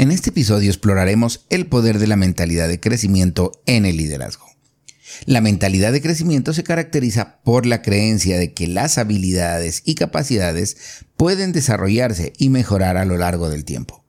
[0.00, 4.46] En este episodio exploraremos el poder de la mentalidad de crecimiento en el liderazgo.
[5.26, 10.78] La mentalidad de crecimiento se caracteriza por la creencia de que las habilidades y capacidades
[11.18, 14.02] pueden desarrollarse y mejorar a lo largo del tiempo.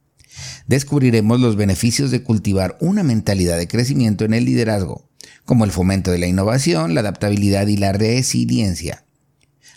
[0.66, 5.10] Descubriremos los beneficios de cultivar una mentalidad de crecimiento en el liderazgo,
[5.44, 9.04] como el fomento de la innovación, la adaptabilidad y la resiliencia.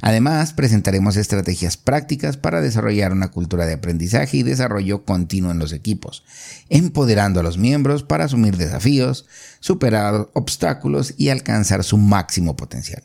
[0.01, 5.73] Además, presentaremos estrategias prácticas para desarrollar una cultura de aprendizaje y desarrollo continuo en los
[5.73, 6.25] equipos,
[6.69, 9.27] empoderando a los miembros para asumir desafíos,
[9.61, 13.05] superar obstáculos y alcanzar su máximo potencial.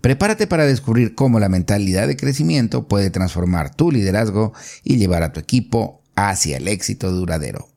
[0.00, 4.52] Prepárate para descubrir cómo la mentalidad de crecimiento puede transformar tu liderazgo
[4.84, 7.68] y llevar a tu equipo hacia el éxito duradero.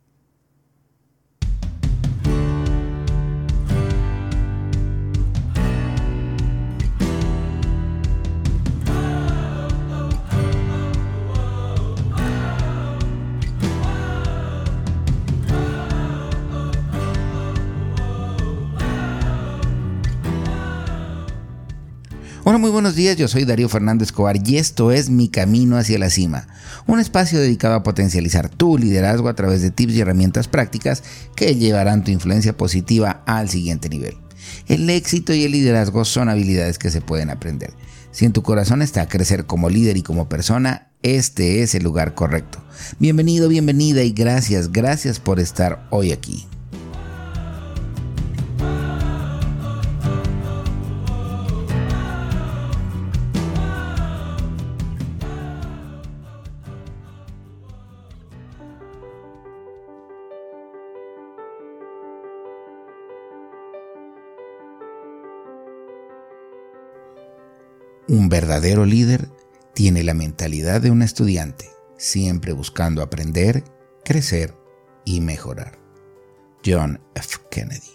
[22.62, 26.12] Muy buenos días, yo soy Darío Fernández Escobar y esto es Mi Camino hacia la
[26.12, 26.48] Cima,
[26.86, 31.02] un espacio dedicado a potencializar tu liderazgo a través de tips y herramientas prácticas
[31.36, 34.16] que llevarán tu influencia positiva al siguiente nivel.
[34.68, 37.74] El éxito y el liderazgo son habilidades que se pueden aprender.
[38.12, 42.14] Si en tu corazón está crecer como líder y como persona, este es el lugar
[42.14, 42.64] correcto.
[43.00, 46.46] Bienvenido, bienvenida y gracias, gracias por estar hoy aquí.
[68.12, 69.30] Un verdadero líder
[69.74, 73.64] tiene la mentalidad de un estudiante, siempre buscando aprender,
[74.04, 74.54] crecer
[75.06, 75.80] y mejorar.
[76.66, 77.38] John F.
[77.50, 77.88] Kennedy.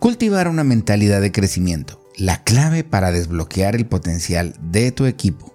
[0.00, 5.54] Cultivar una mentalidad de crecimiento, la clave para desbloquear el potencial de tu equipo.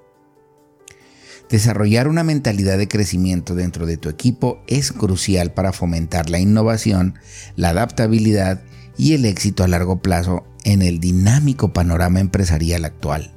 [1.50, 7.20] Desarrollar una mentalidad de crecimiento dentro de tu equipo es crucial para fomentar la innovación,
[7.58, 8.64] la adaptabilidad
[8.98, 13.32] y el éxito a largo plazo en el dinámico panorama empresarial actual.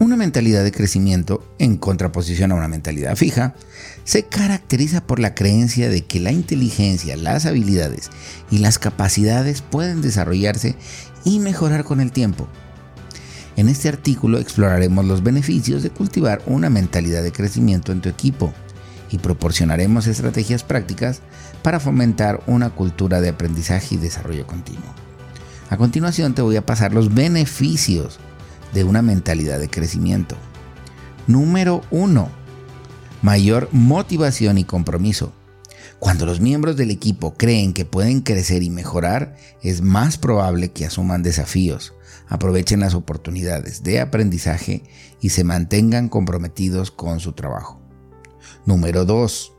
[0.00, 3.54] Una mentalidad de crecimiento, en contraposición a una mentalidad fija,
[4.02, 8.10] se caracteriza por la creencia de que la inteligencia, las habilidades
[8.50, 10.74] y las capacidades pueden desarrollarse
[11.24, 12.48] y mejorar con el tiempo.
[13.56, 18.52] En este artículo exploraremos los beneficios de cultivar una mentalidad de crecimiento en tu equipo
[19.14, 21.20] y proporcionaremos estrategias prácticas
[21.62, 24.92] para fomentar una cultura de aprendizaje y desarrollo continuo.
[25.70, 28.18] A continuación te voy a pasar los beneficios
[28.72, 30.34] de una mentalidad de crecimiento.
[31.28, 32.28] Número 1.
[33.22, 35.32] Mayor motivación y compromiso.
[36.00, 40.86] Cuando los miembros del equipo creen que pueden crecer y mejorar, es más probable que
[40.86, 41.94] asuman desafíos,
[42.26, 44.82] aprovechen las oportunidades de aprendizaje
[45.20, 47.83] y se mantengan comprometidos con su trabajo.
[48.66, 49.54] Número 2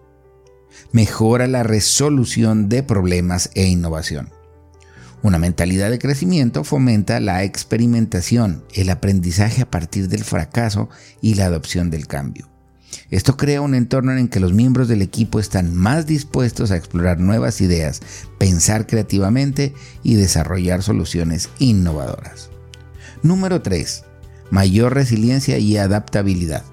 [0.92, 4.30] mejora la resolución de problemas e innovación.
[5.22, 10.90] Una mentalidad de crecimiento fomenta la experimentación, el aprendizaje a partir del fracaso
[11.22, 12.50] y la adopción del cambio.
[13.10, 16.78] Esto crea un entorno en el que los miembros del equipo están más dispuestos a
[16.78, 18.02] explorar nuevas ideas,
[18.38, 19.74] pensar creativamente
[20.04, 22.52] y desarrollar soluciones innovadoras.
[23.24, 24.04] Número 3.
[24.52, 26.64] Mayor resiliencia y adaptabilidad.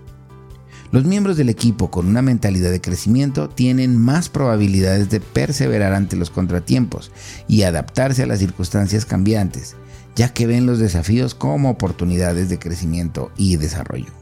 [0.92, 6.16] Los miembros del equipo con una mentalidad de crecimiento tienen más probabilidades de perseverar ante
[6.16, 7.10] los contratiempos
[7.48, 9.75] y adaptarse a las circunstancias cambiantes,
[10.14, 14.12] ya que ven los desafíos como oportunidades de crecimiento y desarrollo.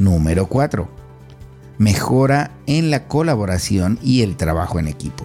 [0.00, 0.88] Número 4.
[1.78, 5.24] Mejora en la colaboración y el trabajo en equipo.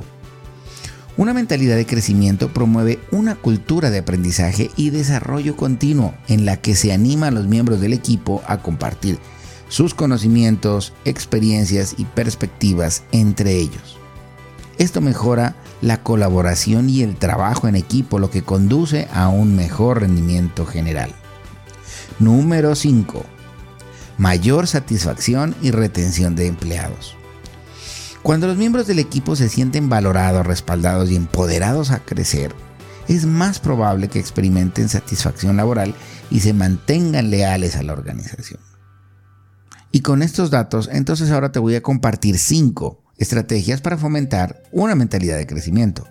[1.17, 6.75] Una mentalidad de crecimiento promueve una cultura de aprendizaje y desarrollo continuo en la que
[6.75, 9.17] se anima a los miembros del equipo a compartir
[9.69, 13.97] sus conocimientos, experiencias y perspectivas entre ellos.
[14.77, 20.01] Esto mejora la colaboración y el trabajo en equipo, lo que conduce a un mejor
[20.01, 21.11] rendimiento general.
[22.17, 23.23] Número 5.
[24.17, 27.15] Mayor satisfacción y retención de empleados.
[28.23, 32.53] Cuando los miembros del equipo se sienten valorados, respaldados y empoderados a crecer,
[33.07, 35.95] es más probable que experimenten satisfacción laboral
[36.29, 38.68] y se mantengan leales a la organización.
[39.91, 44.95] Y con estos datos, entonces ahora te voy a compartir 5 estrategias para fomentar una
[44.95, 46.07] mentalidad de crecimiento.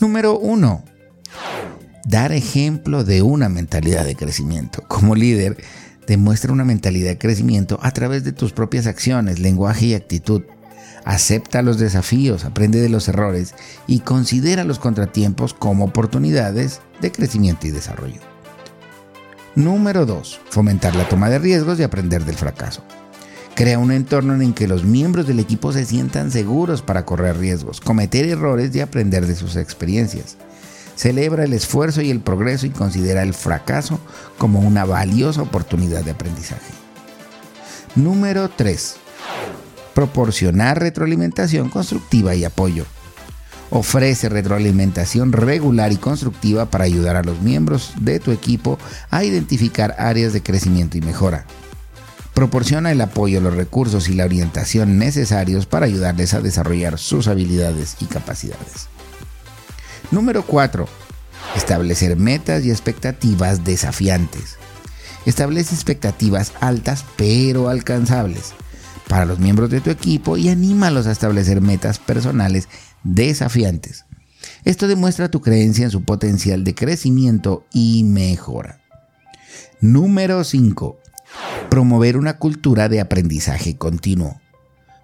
[0.00, 0.84] Número 1.
[2.06, 4.82] Dar ejemplo de una mentalidad de crecimiento.
[4.88, 5.56] Como líder,
[6.10, 10.42] Demuestra una mentalidad de crecimiento a través de tus propias acciones, lenguaje y actitud.
[11.04, 13.54] Acepta los desafíos, aprende de los errores
[13.86, 18.20] y considera los contratiempos como oportunidades de crecimiento y desarrollo.
[19.54, 20.40] Número 2.
[20.50, 22.82] Fomentar la toma de riesgos y aprender del fracaso.
[23.60, 27.36] Crea un entorno en el que los miembros del equipo se sientan seguros para correr
[27.36, 30.38] riesgos, cometer errores y aprender de sus experiencias.
[30.96, 34.00] Celebra el esfuerzo y el progreso y considera el fracaso
[34.38, 36.72] como una valiosa oportunidad de aprendizaje.
[37.96, 38.96] Número 3.
[39.92, 42.86] Proporcionar retroalimentación constructiva y apoyo.
[43.68, 48.78] Ofrece retroalimentación regular y constructiva para ayudar a los miembros de tu equipo
[49.10, 51.44] a identificar áreas de crecimiento y mejora.
[52.40, 57.98] Proporciona el apoyo, los recursos y la orientación necesarios para ayudarles a desarrollar sus habilidades
[58.00, 58.88] y capacidades.
[60.10, 60.88] Número 4.
[61.54, 64.56] Establecer metas y expectativas desafiantes.
[65.26, 68.54] Establece expectativas altas pero alcanzables
[69.06, 72.70] para los miembros de tu equipo y anímalos a establecer metas personales
[73.04, 74.06] desafiantes.
[74.64, 78.80] Esto demuestra tu creencia en su potencial de crecimiento y mejora.
[79.82, 80.99] Número 5.
[81.70, 84.40] Promover una cultura de aprendizaje continuo.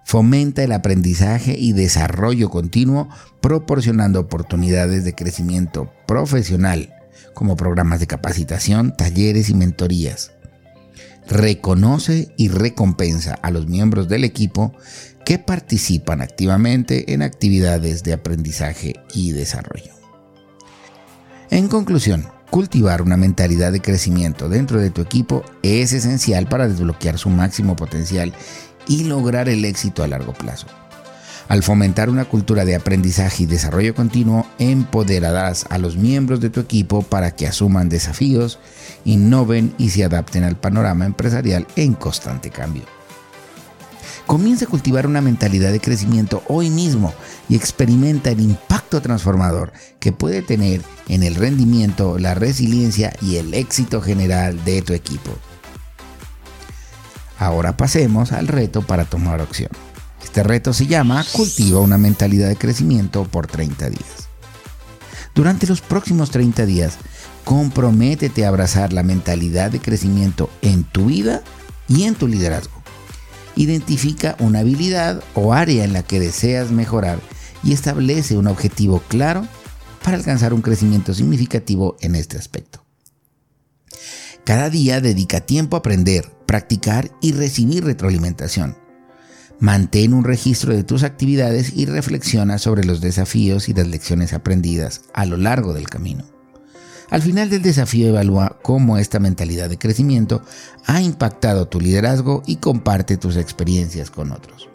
[0.03, 3.07] Fomenta el aprendizaje y desarrollo continuo
[3.39, 6.93] proporcionando oportunidades de crecimiento profesional
[7.33, 10.33] como programas de capacitación, talleres y mentorías.
[11.29, 14.73] Reconoce y recompensa a los miembros del equipo
[15.23, 19.93] que participan activamente en actividades de aprendizaje y desarrollo.
[21.49, 27.17] En conclusión, cultivar una mentalidad de crecimiento dentro de tu equipo es esencial para desbloquear
[27.17, 28.33] su máximo potencial
[28.87, 30.67] y lograr el éxito a largo plazo.
[31.47, 36.59] Al fomentar una cultura de aprendizaje y desarrollo continuo, empoderarás a los miembros de tu
[36.59, 38.59] equipo para que asuman desafíos,
[39.05, 42.96] innoven y se adapten al panorama empresarial en constante cambio.
[44.27, 47.13] Comienza a cultivar una mentalidad de crecimiento hoy mismo
[47.47, 49.71] y experimenta el impacto transformador
[50.01, 55.31] que puede tener en el rendimiento, la resiliencia y el éxito general de tu equipo.
[57.39, 59.69] Ahora pasemos al reto para tomar acción.
[60.21, 64.27] Este reto se llama Cultiva una mentalidad de crecimiento por 30 días.
[65.33, 66.97] Durante los próximos 30 días,
[67.45, 71.43] comprométete a abrazar la mentalidad de crecimiento en tu vida
[71.87, 72.76] y en tu liderazgo.
[73.57, 77.19] Identifica una habilidad o área en la que deseas mejorar
[77.63, 79.45] y establece un objetivo claro
[80.03, 82.85] para alcanzar un crecimiento significativo en este aspecto.
[84.45, 88.77] Cada día dedica tiempo a aprender, practicar y recibir retroalimentación.
[89.59, 95.01] Mantén un registro de tus actividades y reflexiona sobre los desafíos y las lecciones aprendidas
[95.13, 96.36] a lo largo del camino.
[97.09, 100.41] Al final del desafío evalúa cómo esta mentalidad de crecimiento
[100.85, 104.69] ha impactado tu liderazgo y comparte tus experiencias con otros.